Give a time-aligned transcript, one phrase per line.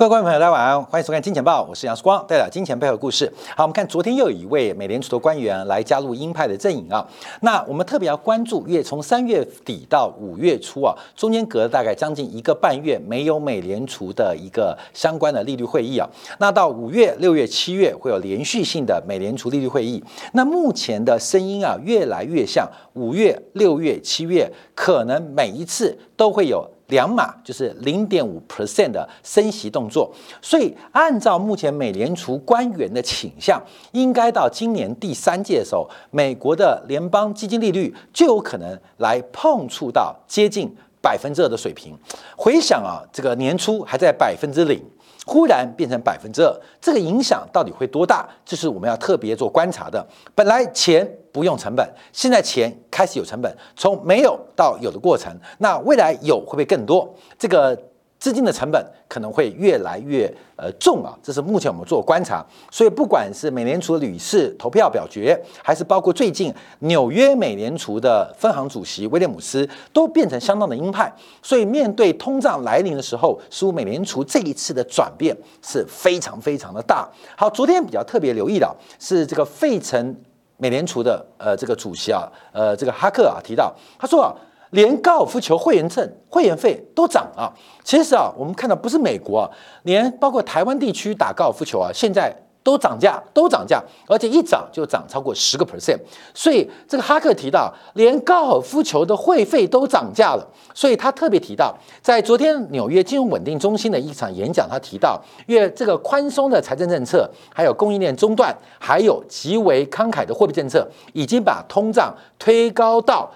[0.00, 3.30] 各位观众朋友，大家晚安，欢迎收看《金钱报》，我是杨世光，带来金钱背后故事。
[3.54, 7.06] 好，我们看昨天又有一位美联储的官员来加入鹰派的阵营啊。
[7.42, 16.08] 那我们特别要关注，因为从三月底到五月初啊，中间隔了大概将近一个半月没有美联储的一个相关的利率会议啊。
[16.38, 20.02] 那到五月、六月、七月会有连续性的美联储利率会议。
[20.32, 26.66] 那目前的声音啊，越来越像五月、六月、七月，可能每一次都会有。
[26.90, 30.12] 两码就是零点五 percent 的升息动作，
[30.42, 33.60] 所以按照目前美联储官员的倾向，
[33.92, 41.96] 应该到今年第三届的时候，美国的联邦基金利率就有可能来碰触到接近百分之二的水平。
[42.36, 44.82] 回想啊，这个年初还在百分之零。
[45.30, 48.28] 忽然变成百分之二，这个影响到底会多大？
[48.44, 50.04] 这是我们要特别做观察的。
[50.34, 57.14] 本来钱不用成本，现在钱开始有成本，从没有到有的过程，那未来有会不会更多？
[57.38, 57.80] 这个。
[58.20, 62.44] 资金的成本可能会越来越呃重啊，这是目前我们做观察。
[62.70, 71.10] 所以不管是美联储的理事投票表决，还是包括最近纽约美联储的分行主席威廉姆斯，都变成相当的鹰派。
[71.42, 77.08] 所以面对通胀来临的时候，似乎美联储这一次的转变是非常非常的大。
[77.34, 80.14] 好，昨天比较特别留意的是这个费城
[80.58, 84.36] 美联储的呃这个主席啊，呃这个哈克啊提到，他说啊。
[84.70, 87.52] 连高尔夫球会员证、会员费都涨啊！
[87.82, 89.50] 其实啊，我们看到不是美国啊，
[89.82, 92.32] 连包括台湾地区打高尔夫球啊，现在
[92.62, 95.98] 都涨价，都涨价，而且一涨就涨超过十个 percent。
[96.34, 100.46] 所以这个哈克提到，连高尔夫球的会费都涨价了。
[100.72, 113.28] 所以他特别提到，在昨天纽约金融稳定中心的一场演讲，他提到，因为这个宽松的财政政策，还有供应链中断，还有极为慷慨的货币政策，已经把通胀推高到。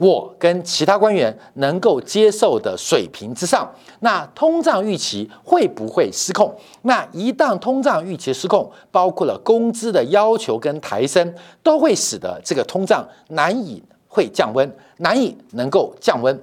[0.00, 6.54] 我跟其他官员能够接受的水平之上，那通胀预期会不会失控？
[6.82, 16.42] 那一旦通胀预期失控，包括了工资的要求跟抬升，都会使得这个通胀难以会降温，难以能够降温。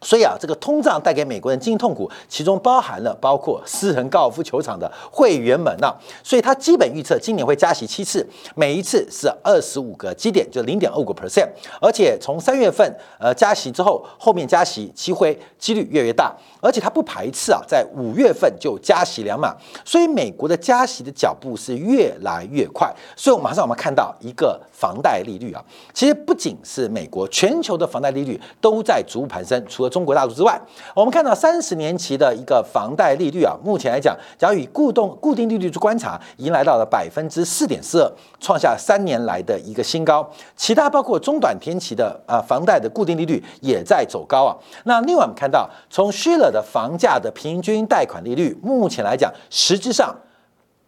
[0.00, 5.92] 所以啊，这个通胀带给美国人经济痛苦，其中包含了包括私人高尔夫球场的会员们呐。
[6.22, 11.48] 所以他基本预测今年会加息七次，每一次是二十五个基点，就零点二五个 percent。
[11.80, 16.34] 而且从三月份呃加息之后，后面加息机会几率越来越大。
[16.60, 19.54] 而且他不排斥啊，在五月份就加息两码。
[19.84, 22.92] 所以美国的加息的脚步是越来越快。
[23.16, 29.64] 所以我马上我们看到一个房贷利率啊，其实不仅是美国，全球的房贷利率都在逐步攀升。
[29.68, 30.60] 除了中国大陆之外，
[30.94, 40.28] 我们看到三十年期的一个房贷利率啊，目前来讲，假如以固定固定利率去观察，已经来到了百分之四点四二，创下三年来的一个新高。
[40.56, 44.56] 其他包括中短天期的啊房贷的固定利率也在走高啊。
[44.84, 50.14] 那另外我们看到，从虚了的房价的平均贷款利率，目前来讲，实质上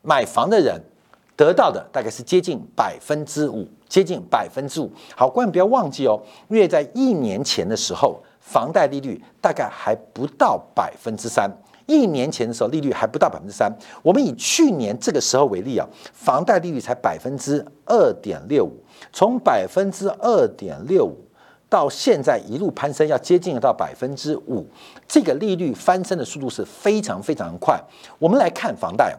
[0.02, 0.80] 买房的人
[1.36, 4.90] 得到的大概是接近百分之五，接近百分之五。
[5.16, 8.20] 好，观众不要忘记哦，因为在一年前的时候。
[8.50, 11.48] 房贷利率大概还不到百分之三，
[11.86, 13.72] 一年前的时候利率还不到百分之三。
[14.02, 21.16] 我们以去年这个时候为例啊，房贷利率才百分之二点六五，从百分之二点六五
[21.68, 24.66] 到现在一路攀升，要接近到百分之五，
[25.06, 27.80] 这个利率翻身的速度是非常非常快。
[28.18, 29.16] 我们来看房贷。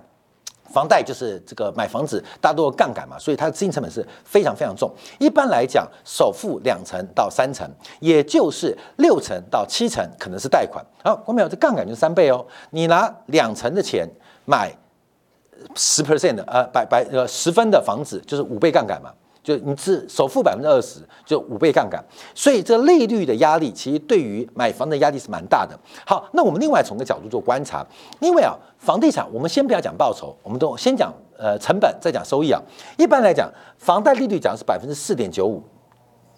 [0.71, 4.91] 房贷就是这个买房子，大多杠杆嘛，所以它的资金成本是非常非常重。
[5.19, 10.83] 一般来讲，首付两成到三成，也就是六成到七成可能是贷款。
[11.03, 12.45] 好，郭淼这杠杆就三倍哦。
[12.71, 14.09] 你拿两成的钱
[14.45, 14.71] 买
[15.75, 19.11] 十 percent 的呃百百呃十分的房子，就是五倍杠杆嘛。
[19.43, 22.03] 就你是首付百分之二十，就五倍杠杆，
[22.35, 25.77] 所以这利率的压力其实对于买房的压力是蛮大的。
[26.05, 27.85] 好，那我们另外从个角度做观察，
[28.19, 32.61] 因为啊，房地产我们先不要讲报酬，我们都先讲呃成本，再讲收益啊。
[32.97, 35.63] 一般来讲，房贷利率讲是百分之四点九五。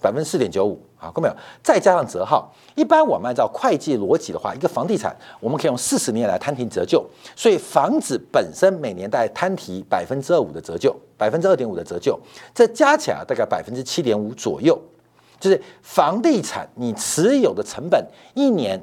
[0.04, 1.36] 百分之四点九五，好，看到没有？
[1.64, 7.02] 再加上折号，一般我们按照会计逻辑的话，一个房地产我们可以用四十年来摊提折旧，
[7.38, 12.20] 所以房子本身每年大概摊提百分之二五的折旧，百分之二点五的折旧，
[12.54, 14.78] 这加起来大概百分之七点五左右，
[15.40, 18.78] 就是房地产你持有的成本一年，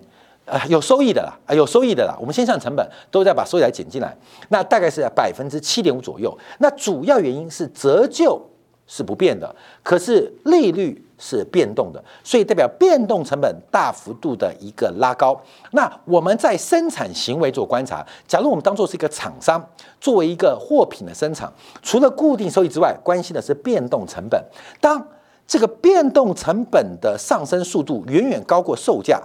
[0.47, 2.17] 呃，有收益的啦，啊，有收益的啦。
[2.19, 4.17] 我们先算成本，都在把收益来减进来，
[4.49, 6.35] 那大概是在百分之七点五左右。
[6.61, 8.41] 那主要原因是折旧
[8.87, 11.05] 是不变的，可是利率。
[11.21, 15.41] 是变动的，所以代表变动成本大幅度的一个拉高。
[15.73, 19.65] 那我们在生产行为做观察，假如我们当做是一个厂商，
[20.01, 21.53] 作为一个货品的生产，
[21.83, 24.43] 除了固定收益之外，关心的是变动成本。
[24.81, 25.07] 当
[25.47, 29.21] 这个变动成本的上升速度远远高过售价，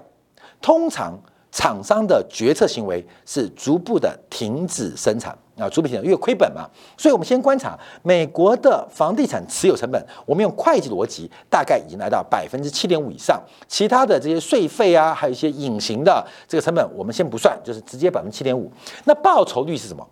[0.61, 1.17] 通常
[1.51, 6.69] 厂商的决策行为是逐步的停止生产啊，逐步停止，因为亏本嘛。
[6.97, 13.41] 所以我们先观察美国的房地产持有成本，我们用会计逻辑，大概已经来到百分之七点五以上。
[13.67, 18.71] 其他的这些税费啊，还有一些隐形的这个成本，我们先不算，就是直接百分之七点五。
[19.05, 20.05] 那报酬率是什么？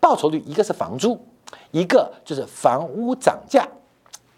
[0.00, 1.18] 报酬率一个是房租，
[1.70, 3.66] 一个就是房屋涨价。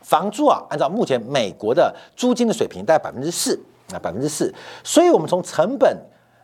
[0.01, 3.61] 房租啊，按照目前美国的租金的水平，大概百分之四
[3.93, 4.55] 啊，百分之四。
[4.83, 5.95] 所以，我们从成本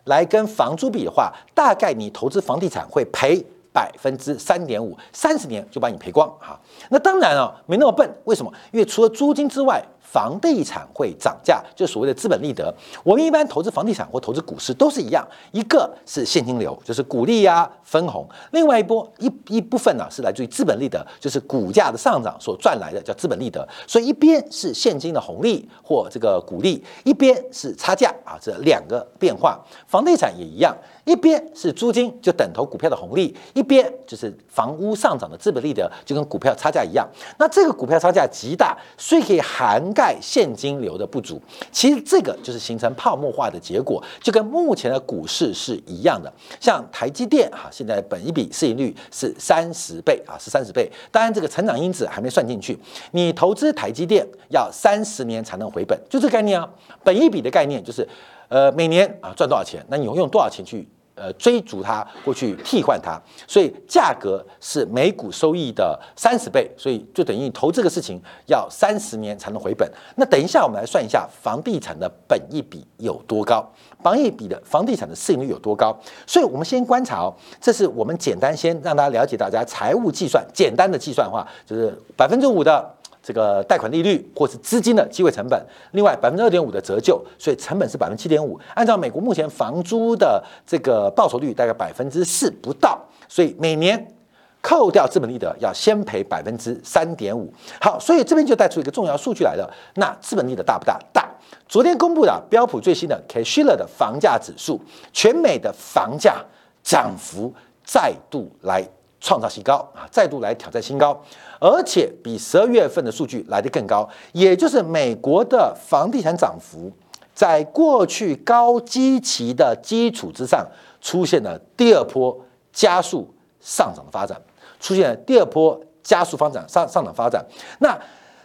[0.05, 3.43] 来跟房租比的话，大概你投资房地产会赔
[3.75, 6.57] 百分之三点五，三十年就把你赔光哈。
[6.91, 8.09] 那当然啊，没那么笨。
[8.23, 8.53] 为什么？
[8.71, 12.73] 因为除了租金之外，房地产会涨价，就所谓的资本利得。
[13.03, 23.67] 我们一般投资房地产或投资股市都是一样，一个是现金流，就是股利呀、分红；另外一波一一部分呢是来自于资本利得，就是股价的上涨所赚来的，叫资本利得。
[23.89, 29.61] 所以一边是现金的红利或这个股利，一边是差价啊，这两个变化。
[29.89, 30.77] 房地产也一样。
[31.05, 37.07] 一边是租金，就等同股票的红利；一边就是房屋上涨的资本利得，就跟股票差价一样。
[37.39, 41.41] 那这个股票差价极大，所以可以涵盖现金流的不足。
[41.71, 46.33] 其实这个就是形成泡沫化的结果，就跟目前的股市是一样的。
[46.59, 50.91] 像台积电哈，现在本一比市盈率是三十倍啊，是三十倍。
[51.13, 52.79] 当然这个成长因子还没算进去。
[53.13, 56.69] 你投资台积电要三十年才能回本，就这概念啊。
[57.03, 58.09] 本一比的概念就是。
[58.49, 59.85] 呃，每年啊赚多少钱？
[59.89, 63.21] 那你用多少钱去呃追逐它，或去替换它？
[63.47, 69.91] 所以价格是每股收益的三十倍，所以就等于你投这个事情要三十年才能回本。
[70.17, 73.65] 那等一下我们来算一下房地产的本益比有多高，
[74.03, 75.97] 房益比的房地产的市盈率有多高？
[76.27, 82.95] 所以我们先观察哦，这是我们简单先让大家了解大家财务计算简单的计算的话，就是百分之五的。
[83.27, 88.61] 这个贷款利率或是资金的机会成本，另外百分之二点五的折旧，所以成本是百分之七点五。
[88.75, 94.15] 按照美国目前房租的这个报酬率大概百分之四不到，所以每年
[94.61, 97.51] 扣掉资本利得要先赔百分之三点五。
[97.81, 99.73] 好，所以这边就带出一个重要数据来了。
[99.95, 101.01] 那资本利得大不大？
[101.11, 101.27] 大。
[101.67, 104.79] 昨天公布的标普最新的 k a s h i l e r 的房价指数，
[105.15, 106.45] 全美的房价
[106.83, 108.87] 涨幅再度来。
[109.25, 111.19] 创造新高啊，再度来挑战新高，
[111.59, 116.93] 而且比十二月份的数据来得更高，也就是美国的房地产涨幅
[117.35, 120.69] 在过去高基期的基础之上，
[121.01, 122.39] 出现了第二波
[122.71, 123.27] 加速
[123.61, 124.39] 上涨的发展，
[124.79, 127.43] 出现了第二波加速发展上上涨发展。
[127.79, 127.99] 那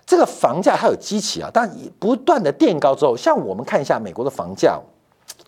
[0.05, 4.79] 这个房价它有基期啊，但不断的垫高之后，像我们看一下美国的房价，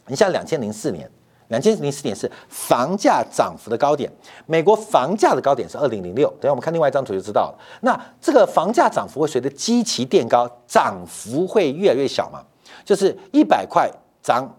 [0.07, 1.09] 你像两千零四年。
[1.51, 4.09] 两千零四年是房价涨幅的高点，
[4.45, 6.27] 美国房价的高点是二零零六。
[6.39, 7.59] 等下我们看另外一张图就知道了。
[7.81, 12.41] 那这个房价涨幅会随着基期垫高，涨幅会越来越小嘛？
[12.85, 13.91] 就是一百块
[14.23, 14.49] 涨，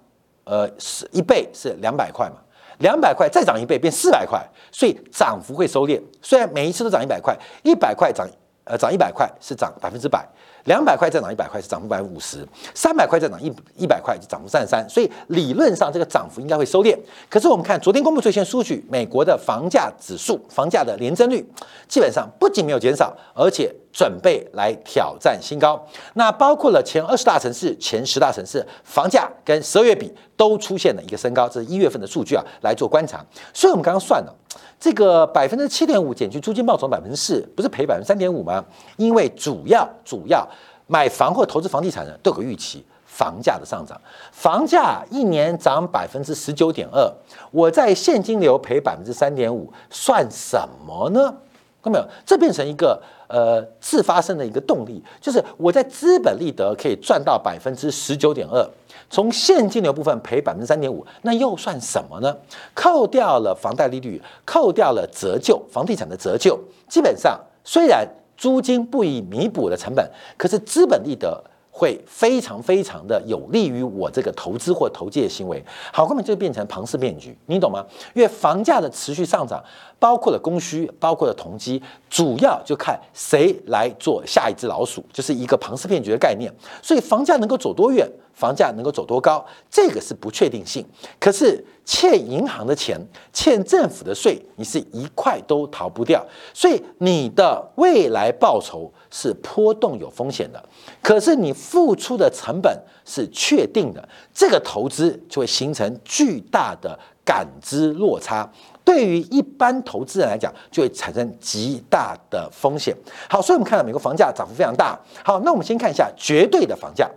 [0.45, 2.37] 呃，是一倍是两百块嘛？
[2.79, 5.99] 两百块再涨一倍变四百块，所以涨幅会收敛。
[6.21, 8.29] 虽然每一次都涨一百块，一百块涨，
[8.65, 10.29] 呃，涨一百块是涨百分之百。
[10.65, 16.97] 两百块再涨一百块是涨幅百分之五十，三百块再涨一一百块就涨幅三十三，所以理论上这个涨幅应该会收敛。
[17.29, 21.45] 可是我们看昨天公布最新数据，美国的房价指数、房价的年增率
[21.89, 25.85] 基本上不仅没有减少，而且准备来挑战新高。
[26.15, 33.25] 那包括了前二十大城市、前十大城市房价跟十二月比都出现了一个升高，这是一月份的数据啊，来做观察。
[33.53, 34.35] 所以我们刚刚算了。
[34.79, 38.63] 这个百分之七点五减去租金报酬百分之四，不是赔百分之三点五吗？
[38.97, 40.47] 因为主要主要
[40.87, 44.01] 买房或投资房地产的都有预期房价的上涨，
[44.33, 47.13] 房价一年涨百分之十九点二，
[47.51, 51.35] 我在现金流赔百分之三点五，算什么呢？
[51.83, 52.13] 看到没有？
[52.25, 58.65] 这变成一个呃自发生的一个动力，就是我在资本利得可以赚到百分之十九点二。
[59.11, 62.35] 从现金流部分赔百分之三点五，那又算什么呢？
[62.73, 66.59] 扣掉了房贷利率，扣掉了折旧，房地产的折旧，
[66.89, 68.09] 基本上虽然
[68.43, 71.41] 租金不以弥补的成本，可是资本利得。
[71.75, 77.83] 会非常非常的有利于我这个投资或投机的行为，好，根本就变成庞氏骗局，你懂吗？
[78.13, 79.59] 因为房价的持续上涨，
[79.99, 86.53] 包括了供需，包括了投机，主要就看谁来做下一只老鼠，就是一个庞氏骗局的概念。
[86.83, 88.07] 所以房价能够走多远？
[88.35, 90.85] 房价能够走多高，这个是不确定性。
[91.21, 92.99] 可是欠银行的钱、
[93.33, 96.25] 欠政府的税，你是一块都逃不掉。
[96.55, 100.63] 所以你的未来报酬是波动有风险的。
[101.03, 108.51] 可是你付出的成本是确定的，这个投资就会形成巨大的感知落差。
[108.85, 112.97] 对于一般投资人来讲，就会产生极大的风险。
[113.29, 114.99] 好，所以我们看到美国房价涨幅非常大。
[115.25, 117.09] 好，那我们先看一下绝对的房价。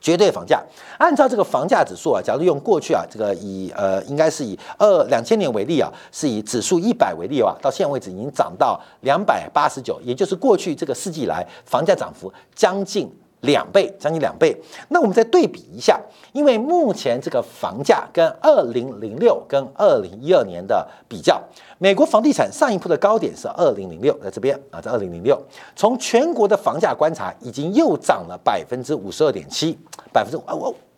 [0.00, 0.62] 绝对房价，
[0.98, 13.12] 按照这个房价指数啊，假如用过去啊，这个以呃，应该是以二两千年为例啊，是以指数一百为例啊，到现在为止已经涨到两百八十九，也就是过去这个世纪以来房价涨幅将近。
[13.40, 14.56] 两倍，将近两倍。
[14.88, 16.00] 那我们再对比一下，
[16.32, 21.40] 因为目前这个房价跟二零零六跟二零一二年的比较，
[21.78, 25.40] 美国房地产上一波的高点是二零零六，在这边啊，在二零零六。
[25.76, 29.78] 从全国的房价观察，已经又涨了百分之五十二点七，
[30.12, 30.42] 百分之五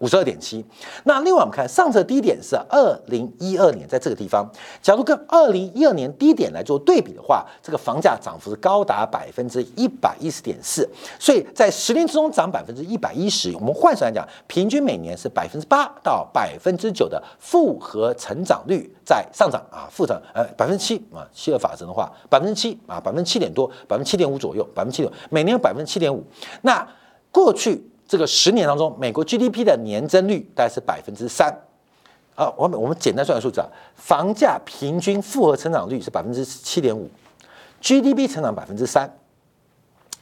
[0.00, 0.62] 五十二点七。
[1.04, 4.46] 那另外我们看上次低点是二零一二年，在这个地方，
[4.82, 10.88] 假如跟二零一二年低点来做对比的话，这个房价涨幅是高达百分之一百一十点四。
[11.18, 26.24] 所以在十年之中涨百分之一百一十，我们换算来讲，平均每年是百分之八到百分之九的复合成长率在上涨啊，复成呃百分之七啊，希尔法则的话，百分之七啊，百分之七点多，百分之七点五左右，百分之七点每年有百分之七点五。
[26.62, 26.88] 那
[27.30, 27.89] 过去。
[28.10, 31.48] 这个十年当中，美国 GDP 的年增率大概是百分之三，
[32.34, 37.08] 啊，我们我们简单算个数字啊，房价平均复合成长率是百分之七点五
[37.80, 39.08] ，GDP 成长百分之三，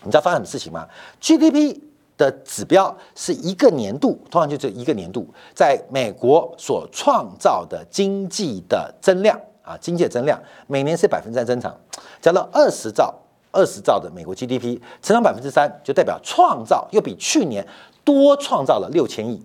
[0.02, 0.86] 你知道发生什么事情吗
[1.18, 1.80] ？GDP
[2.18, 11.74] 的指标是一个年度，通常就这一个年度，在美国所创造的经济的增量啊，经济的增量每年是百分之三增长，
[12.20, 13.14] 加到二十兆。
[13.50, 17.66] 二十兆的美国 GDP 成长百分之三，就代表创造又比去年
[18.04, 19.42] 多创造了六千亿，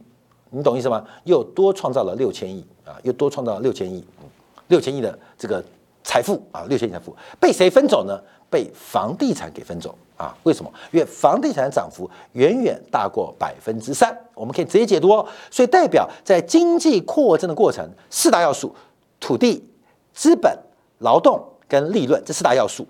[0.50, 1.06] 你懂意思吗？
[1.24, 4.04] 又多创造了六千亿啊，又多创造了六千亿，
[4.68, 5.64] 六千亿的这个
[6.04, 8.20] 财富啊，六千亿财富被谁分走呢？
[8.50, 10.38] 被房地产给分走啊？
[10.44, 10.72] 为什么？
[10.92, 15.28] 因为房地产涨幅远远大过百分之三，我们可以直接解读哦。
[15.50, 18.76] 所以代表在经济扩增的过程，四大要素：
[19.20, 19.68] 土地、
[20.14, 20.56] 资本、
[21.00, 22.86] 劳动跟利润，这四大要素。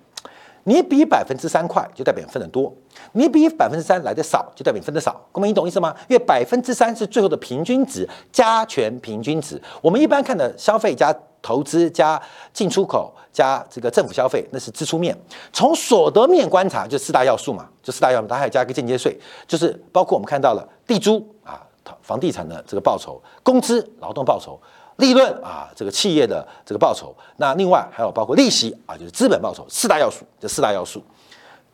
[0.65, 2.73] 你比百分之三快，就代表分得多；
[3.11, 5.19] 你比百分之三来的少，就代表分的少。
[5.31, 5.93] 各位，你懂意思吗？
[6.07, 9.61] 因为百分之三是最后的平均值，加权平均值。
[9.81, 12.21] 我们一般看的消费加投资加
[12.53, 15.17] 进出口加这个政府消费，那是支出面。
[15.51, 21.61] 从所得面观察，就四大要素嘛，就四大要素，它还加一个间接税，就是包括我们看到了地租啊，
[22.01, 24.57] 房地产的这个报酬、工资、劳动报酬。
[24.97, 31.03] 利润啊，这个企业的这个报酬，那另外还有包括利息啊，就是资本报酬四大要素，这四大要素，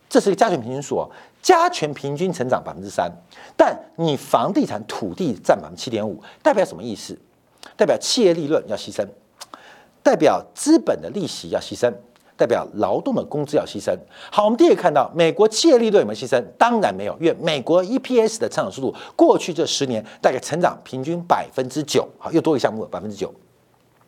[0.09, 1.09] 这是一个加权平均数哦，
[1.41, 3.11] 加权平均成长百分之三，
[3.57, 7.17] 但你房地产土地占百分之七点五，代表什么意思？
[7.75, 9.05] 代表企业利润要牺牲，
[10.01, 11.93] 代表资本的利息要牺牲。
[12.39, 13.93] 代表劳动的工资要牺牲。
[14.31, 16.41] 好，我们第一个看到美国企业利润有没有牺牲？
[16.57, 22.07] 当然没有，因为美国 EPS 的成长速度过去这十年大概成长平均百分之九。
[22.17, 23.29] 好，又多一个项目百分之九。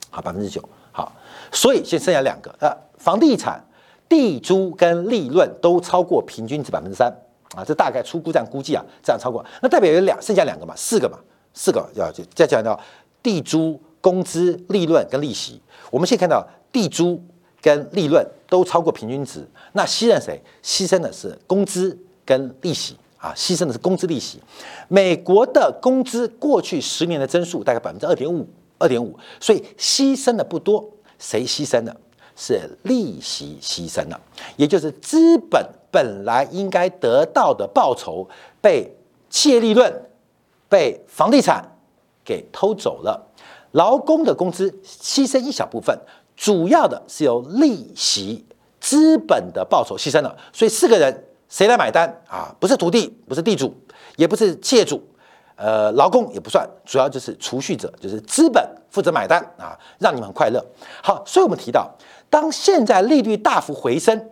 [0.10, 0.64] 好，百分之九。
[0.94, 1.12] 好，
[1.52, 3.62] 所以现剩下两个，呃，房地产、
[4.08, 7.14] 地租跟利润都超过平均值百分之三。
[7.54, 11.20] 啊，这大概初估这样估计啊，这样超过，那代表有两剩下两个嘛，四个嘛，
[11.54, 12.80] 四个要再讲到
[13.22, 15.62] 地租、工资、利润跟利息。
[15.90, 17.22] 我们现在看到地租。
[17.62, 20.42] 跟利润都超过平均值，那牺牲谁？
[20.64, 24.40] 牺牲的是工资跟利息啊，牺牲的是工资利息。
[24.88, 28.48] 美国的工资过去十年的增速大概百分之二点五，
[28.80, 30.90] 二点五，所以牺牲的不多。
[31.20, 31.96] 谁牺牲的？
[32.36, 34.20] 是利息牺牲了，
[34.56, 38.28] 也就是资本本来应该得到的报酬
[38.60, 38.90] 被
[39.30, 39.94] 企业利润、
[40.68, 41.64] 被房地产
[42.26, 43.30] 给偷走了，
[43.74, 45.96] 劳工的工资牺牲一小部分。
[46.36, 48.44] 主要的是由利息、
[48.80, 52.56] 资本的报酬牺牲了，所以四个人谁来买单啊？
[52.60, 53.76] 不是土地，不是地主，
[54.16, 55.02] 也不是企业主，
[55.56, 60.66] 呃，劳工也不算，主要就是储蓄者，就是资本负责买单啊，让你们快乐。
[61.04, 61.92] 好，所以我们提到，
[62.30, 64.30] 当现在利率大幅回升，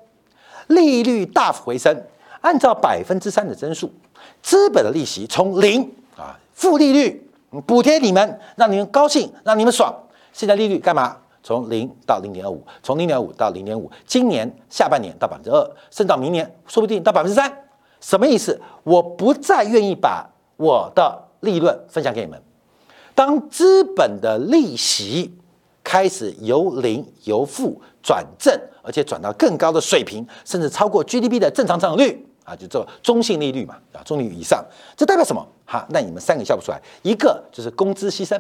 [0.68, 2.04] 利率大幅回升，
[2.42, 3.94] 按照百分之三的增速，
[4.42, 7.30] 资本的利息从零啊，负利率
[7.68, 9.94] 补贴你们，让你们高兴，让你们爽。
[10.32, 11.18] 现在利率干嘛？
[11.42, 17.52] 从零到零点二五，从零点五到零点五，今年下半年到百分之二，甚至到明年说不定到百分之三，
[18.00, 18.60] 什么意思？
[18.84, 22.42] 我不再愿意把我的利润分享给你们。
[23.16, 25.38] 当资本的利息
[25.84, 34.64] 开始由零由负转正，而且转到更高的水平，甚至超过 GDP 的正常增长率啊，就做中性利率嘛，啊，中利率以上，
[34.96, 35.46] 这代表什么？
[35.66, 38.40] 哈，那你们三个笑不出来，一个就是工资牺牲。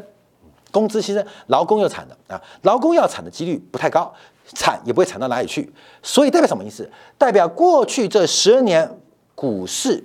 [0.72, 2.42] 工资牺牲，劳工又惨的啊！
[2.62, 4.14] 劳工要惨的几率不太高，
[4.46, 5.72] 惨也不会惨到哪里去。
[6.02, 6.90] 所以代表什么意思？
[7.18, 9.00] 代表过去这十年
[9.36, 10.04] 股市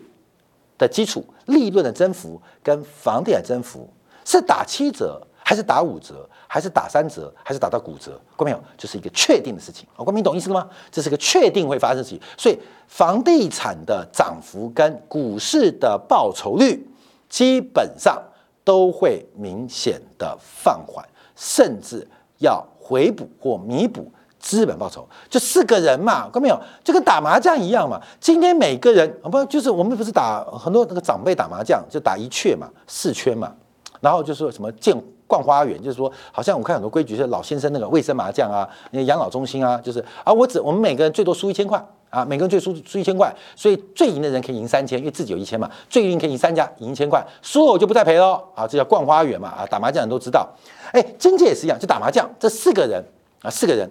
[0.79, 3.89] 的基础利润的增幅跟房地产增幅
[4.25, 8.21] 是打七折，还是打五折，还是打三折，还是打到骨折？
[8.37, 8.65] 关没有？
[8.77, 9.87] 就是一个确定的事情。
[9.97, 10.69] 哦，关明懂意思了吗？
[10.91, 12.21] 这是个确定会发生的事情。
[12.39, 16.89] 所以房地产的涨幅跟股市的报酬率。
[17.27, 18.23] 基本上
[18.65, 21.07] 都会明显的放缓，
[21.37, 22.05] 甚至
[22.39, 25.07] 要回补或弥补资本报酬。
[25.29, 26.59] 就四个人嘛，看到没有？
[26.83, 28.01] 就跟打麻将一样嘛。
[28.19, 33.53] 今天每个人不就是我们不是打很多那个长辈打麻将，就打一圈嘛，四圈嘛，
[34.01, 34.97] 然后就说什么见。
[35.27, 41.83] 逛花园，就是说，好像我看很多规矩是老先生那个卫生麻将啊，那养老中心啊，就是啊，我只我们每个人最多输一千块
[42.15, 50.49] 啊，每个人最输输一千块，所以最赢的人可以赢三千，因为自己有一千嘛，最赢可以赢三家，赢一千块，输了我就不再赔喽啊，这叫逛花园嘛啊，打麻将人都知道，
[50.93, 53.03] 哎，经济也是一样，就打麻将，这四个人
[53.43, 53.91] 啊，四个人。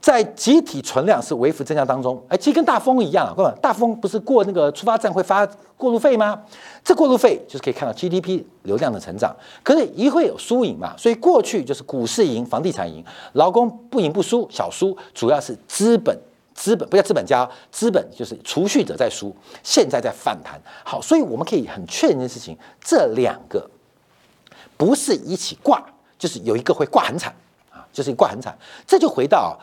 [0.00, 6.42] 在集体存量是微幅增加当中，哎，其实跟大风一样啊，大风不是过那个出发站会发过路费吗？
[6.82, 9.32] 这过路费就是可以看到 GDP 流量的成长，
[9.62, 13.04] 可是一会有输赢嘛，所以过去就是股市赢，房地产赢，
[13.34, 16.18] 劳工不赢不输，小输，主要是资本，
[16.54, 20.60] 资本不叫资本家，资本就是储蓄者在输，现在在反弹。
[20.84, 23.68] 好，所以我们可以很确认一件事情，这两个
[24.76, 25.84] 不是一起挂，
[26.18, 27.34] 就是有一个会挂很惨
[27.70, 27.86] 啊。
[27.92, 28.56] 就是挂很惨，
[28.86, 29.54] 这就回到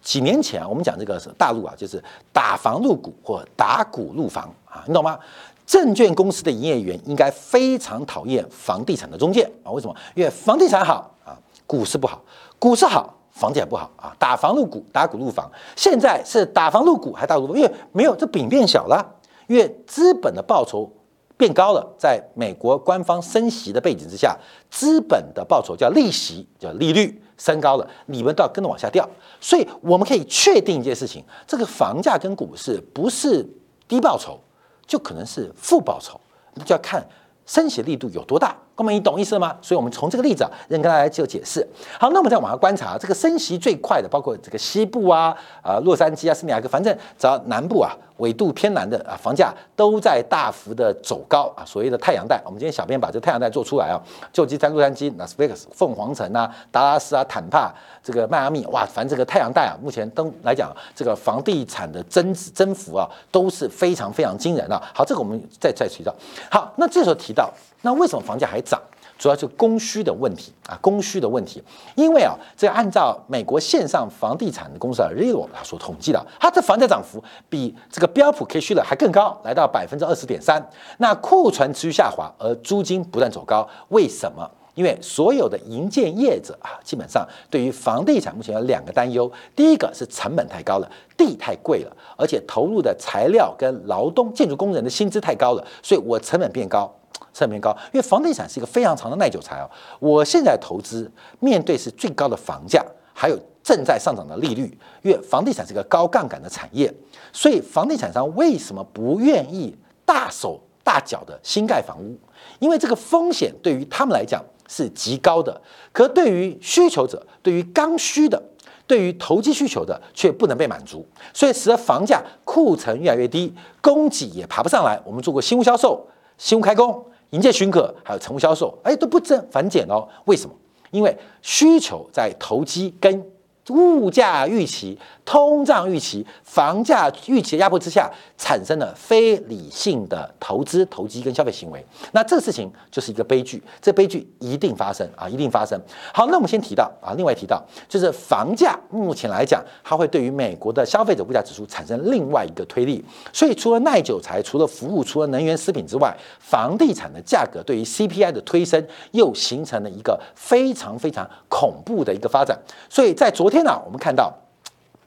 [0.00, 5.18] 几年前我们讲这个大陆啊，就是打房入股或打股入房啊，你懂吗？
[5.66, 9.94] 证券公司的营业员应该非常讨厌房地产的中介啊，为什么？
[10.14, 11.36] 因为房地产好啊，
[11.66, 12.18] 股市不好；
[12.58, 14.16] 股市好，房地产不好啊。
[14.18, 19.04] 打房入股，打股入房，现在是打房入股还打股入，因为没有这饼变小了，
[19.46, 20.90] 因为资本的报酬。
[21.36, 24.38] 变高了，在美国官方升息的背景之下，
[24.70, 29.06] 资本的报酬叫利息，叫利率升高了，你们都要跟着往下掉。
[29.40, 33.44] 所以我们可以确定一件事情：这个房价跟股市不是
[33.88, 34.38] 低报酬，
[34.86, 36.20] 就可能是负报酬，
[36.54, 37.04] 那就要看
[37.44, 38.56] 升息力度有多大。
[38.74, 39.56] 哥们，你懂意思了吗？
[39.62, 41.66] 所以我们从这个例子啊，跟大家做解释。
[41.98, 47.94] 好，那我们再往下观察，这个升息最快的，包括这个西部啊、啊洛杉矶啊、圣地亚哥，反正只要南部啊。
[48.18, 52.40] 纬度偏南的啊，房价都在大幅的走高啊，所谓的太阳带。
[52.44, 53.98] 我们今天小编把这太阳带做出来啊，
[54.32, 64.80] 就在洛杉矶、拉斯维加斯、凤凰城啊、达拉斯啊、坦帕、这个迈阿密，哇，反正这个太阳带啊，目前都来讲，这个房地产的增增幅啊，都是非常非常惊人啊。
[64.94, 66.14] 好，这个我们再再提到。
[66.48, 67.52] 好，那这时候提到，
[67.84, 68.80] 那为什么房价还涨？
[69.16, 71.62] 主要是供需的问题啊，供需的问题。
[71.94, 80.60] 因为啊，这按照美国线上房地产的公司啊 r e a l 他所统计的，它的房价涨幅比这个标普 K 虚的还更高，来到百分之二十点三。
[80.98, 84.50] 那库存持续下滑，而租金不断走高，为什么？
[84.74, 96.92] 因为所有的营建业者啊，基本上对于房地产目前有两个担忧：第一个是成本太高了，地太贵了，而且投入的材料跟劳动、建筑工人的薪资太高了，所以我成本变高。
[97.34, 99.68] 成本高，因为房地产是一个非常长的耐久材哦。
[99.98, 106.94] 我现在投资面对是最高的房价，还有正在上涨的利率，因为房地产是个高杠杆的产业，
[107.32, 112.16] 所以房地产商为什么不愿意大手大脚的新盖房屋？
[112.60, 115.60] 因为这个风险对于他们来讲是极高的，
[115.92, 118.40] 可对于需求者，对于刚需的，
[118.86, 125.00] 对于投机需求的却不能被满足，所以使得房价库存越来越低，供给也爬不上来。
[125.04, 126.06] 我们做过新屋销售、
[126.38, 127.04] 新屋开工。
[127.30, 130.08] 迎接许可还有成屋销售，哎，都不增反减哦。
[130.26, 130.54] 为什么？
[130.90, 133.24] 因为需求在投机跟。
[133.70, 141.84] 物价预期、通胀预期、房价预期的压迫之下，产生了非理性的投资、投机跟消费行为。
[142.12, 145.76] 那这个事情就是一个悲剧，这悲剧一定发生啊，一定发生。
[146.12, 153.04] 好，那我们先提到啊，另外提到就是房价，目前来讲，它会对于美国的消费者物价指数产生另外一个推力。
[153.32, 162.56] 所以，除了耐久材、除了服务、除了能源、食品之外，房地产的价格对于 CPI 的推升，又形成了一个非常非常恐怖的一个发展。
[162.88, 163.64] 所以在昨天。
[163.64, 164.30] 呢，我们看到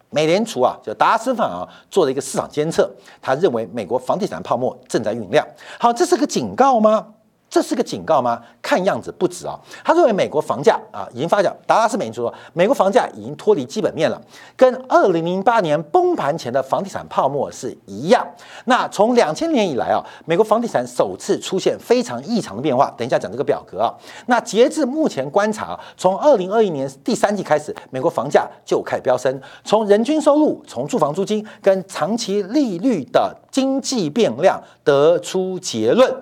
[0.10, 2.90] 美联储啊，就达拉斯方啊做了一个市场监测，
[3.22, 5.46] 他认为美国房地产泡沫正在酝酿。
[5.80, 7.08] 好，这是个警告吗？
[7.50, 8.42] 这是个警告吗？
[8.62, 9.58] 看样子不止啊。
[9.84, 11.52] 他认为美国房价啊已经发酵。
[11.66, 14.22] 达拉斯美联储说，美国房价已经脱离基本面了，
[14.56, 18.26] 跟二零零八年崩盘前的房地产泡沫是一样。
[18.66, 22.94] 那从两千年以来啊，美国房地产首次出现非常异常的变化。
[22.98, 23.94] 等一下讲这个表格啊。
[24.26, 29.42] 那截至目前观察，从二零二一年第三季开始，美国房价就开始飙升。
[29.64, 36.14] 从人均收入、从住房租金跟长期利率的经济变量得出结论。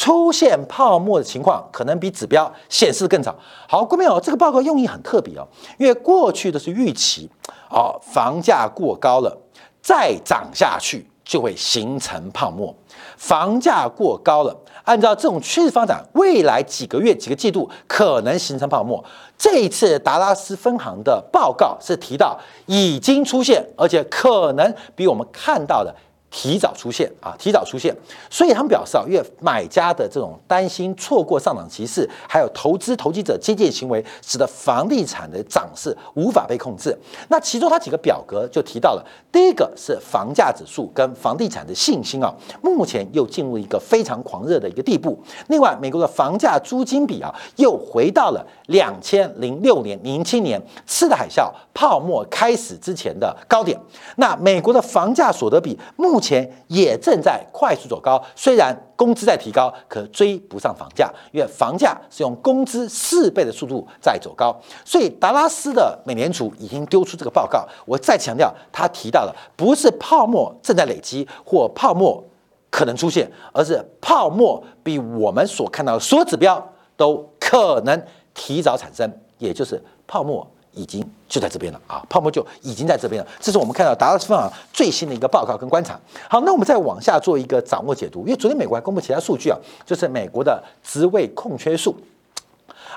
[0.00, 3.36] 出现泡沫的情况可能比指标显示更早。
[3.68, 7.28] 好，各位朋友，这个报告用意很特别哦，因为过去的是预期，
[7.68, 9.36] 哦，房价过高了，
[9.82, 12.74] 再涨下去就会形成泡沫。
[13.18, 19.04] 房价过高了，按照这种趋势发展，未来几个月、几个季度可能形成泡沫。
[19.36, 25.94] 这一次达拉斯分行的报告是提到已经出现，而且可能比我们看到的
[26.30, 27.94] 提早出现啊，提早出现，
[28.30, 36.96] 所以他们表示啊，因为买家的这种担心错过上涨趋势，还有投资投机者接近行为，使得房地产的涨势无法被控制。
[37.28, 45.18] 那其中它几个表格就提到了，第一个是房价指数跟房地产的信心啊，目前又进入一个非常狂热的一个地步。
[45.48, 53.76] 另外，美国的房价租金比啊，又回到了两千零六年、零七年次的海啸泡沫开始之前的高点。
[54.16, 64.54] 那美国的房价所得比目目前也正在快速走高，虽然工资在提高，可追不上房价，因为房价是用工资四倍的速度在走高。
[64.84, 72.22] 所以达拉斯的美联储已经丢出这个报告，我再强调，他提到的不是泡沫正在累积或泡沫
[72.68, 76.62] 可能出现，而是泡沫比我们所看到的所有指标
[76.98, 78.04] 都可能
[78.34, 80.46] 提早产生，也就是泡沫。
[80.72, 83.28] 已经就在这边了啊，泡沫就已经在这边了。
[83.40, 85.98] 这是我们看到达拉斯分行最新的一个报告跟观察。
[86.28, 91.96] 好，那我们再往下做一个掌握解读，因为昨天美国还公布其他数据啊，就是美国的职位空缺数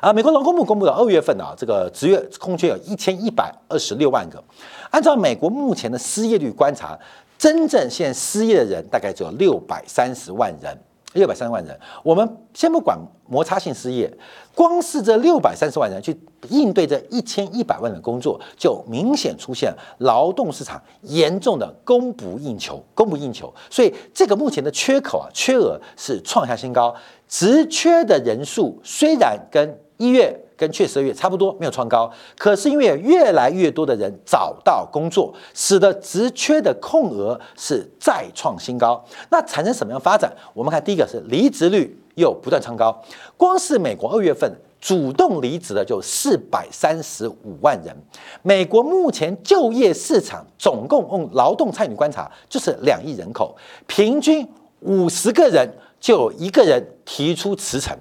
[0.02, 4.44] 啊，美国劳工部公布的二月份啊，这个职业空缺有一千一百二十六万个。
[4.92, 6.98] 按照美国目前的失业率观察，
[7.38, 10.78] 真正现在失业的人大概只有六百三十万人。
[11.14, 14.12] 六百三十万人，我们先不管摩擦性失业，
[14.54, 16.16] 光是这六百三十万人去
[16.50, 23.54] 应对这一千一百万的工作，就明显出现劳动市场严重的供不应求，供不应求。
[23.70, 26.94] 所以这个目前的缺口啊，缺额是创下新高，
[27.28, 30.43] 直缺的人数虽然跟一月。
[30.64, 39.04] 跟去十二月差不多，没有创高，可是因为越来越多的人找到工作，使得职缺的空额是再创新高。
[39.30, 40.32] 那产生什么样发展？
[40.54, 43.04] 我们看第一个是离职率又不断创高，
[43.36, 44.50] 光是美国二月份
[44.80, 47.94] 主动离职的就四百三十五万人。
[48.42, 53.54] 美国目前就业市场总共用劳动参与观察就是两亿人口，
[53.86, 54.48] 平均
[54.80, 57.94] 五十个人就有一个人提出辞呈。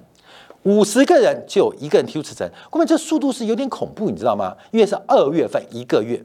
[0.64, 4.56] 五十个人就有一个人提出辞呈，后面这速度是有点恐怖，你知道吗？
[4.70, 6.22] 因为是二月份一个月，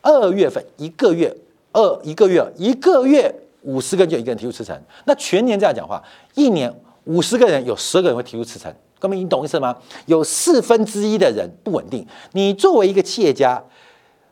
[0.00, 1.34] 二月份一个月，
[1.72, 6.02] 二一个月一个月五十个人就一个人提出辞呈，那全年这样讲话，
[6.34, 6.72] 一年
[7.04, 9.76] 五十个人有十个人会提出辞呈，哥们你懂意思吗？
[10.06, 12.06] 有四分之一的人不稳定。
[12.32, 13.64] 你作为一个企业家，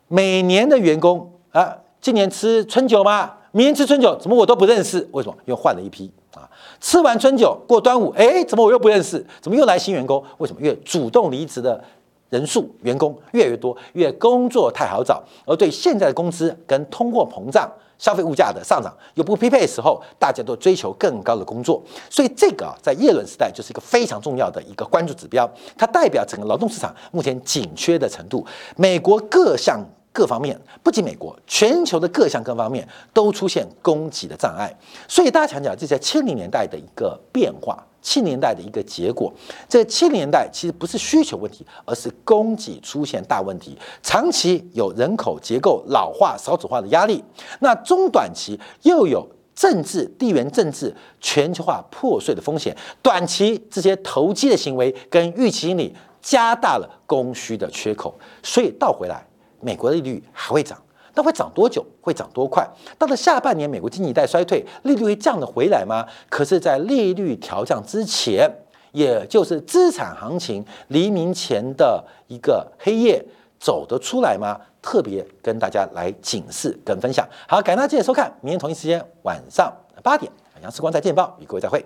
[0.06, 3.32] 每年的员工啊，今年吃春酒吗？
[3.52, 5.08] 明年吃春酒，怎么我都不认识？
[5.10, 5.36] 为什么？
[5.44, 6.12] 因为换了一批。
[6.34, 6.48] 啊
[6.80, 9.24] 吃完春酒过端午，哎，怎么我又不认识？
[9.40, 10.22] 怎么又来新员工？
[10.38, 10.60] 为什么？
[10.60, 11.82] 越主动离职的
[12.28, 21.82] 人数员工越来越多，越工作太好找，而对现在的工资跟通货膨胀、消费物价的上涨又不匹配的时候，大家都追求更高的工作。
[22.08, 28.46] 所以这个啊，在耶伦时代就是一个非常重要的一个关注指标，它代表整个劳动市场目前紧缺的程度。
[28.76, 29.84] 美国各项。
[30.12, 34.75] 各方面不仅美国，全球的各项各方面都出现供给的障碍，
[35.07, 39.33] 所以大家想想这在七零年代的一个变化，七零年代的一个结果。
[39.68, 47.23] 这七零年代其实不是需求问题，而是供给出现大问题，长期有人口结构老化、少子化的压力，
[47.61, 59.25] 那中短期又有政治地缘政治全球化破碎的风险，短期这些投机的行为跟预期心理加大了供需的缺口，所以倒回来。
[59.61, 60.81] 美国利率还会涨，
[61.14, 61.85] 那会涨多久？
[62.01, 62.68] 会涨多快？
[62.99, 66.07] 到了下半年，美国经济带衰退，利率会降得回来吗？
[66.29, 68.51] 可是，在利率调降之前，
[68.92, 73.25] 也就是资产行情黎明前的一个黑夜，
[73.59, 74.61] 走得出来吗？
[74.83, 77.29] 特别跟大家来警示跟分享。
[77.46, 79.70] 好，感谢大家收看，明天同一时间晚上
[80.03, 81.85] 八点，杨世光在见报与各位再会。